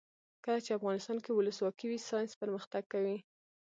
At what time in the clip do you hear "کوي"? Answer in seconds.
2.93-3.17